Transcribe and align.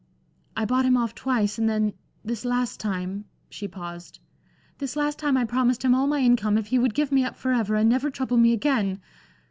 I 0.57 0.65
bought 0.65 0.87
him 0.87 0.97
off 0.97 1.13
twice, 1.13 1.59
and 1.59 1.69
then 1.69 1.93
this 2.25 2.43
last 2.43 2.79
time" 2.79 3.25
she 3.51 3.67
paused 3.67 4.17
"this 4.79 4.95
last 4.95 5.19
time 5.19 5.37
I 5.37 5.45
promised 5.45 5.85
him 5.85 5.93
all 5.93 6.07
my 6.07 6.21
income 6.21 6.57
if 6.57 6.65
he 6.65 6.79
would 6.79 6.95
give 6.95 7.11
me 7.11 7.23
up 7.23 7.35
forever, 7.35 7.75
and 7.75 7.87
never 7.87 8.09
trouble 8.09 8.37
me 8.37 8.51
again. 8.51 8.99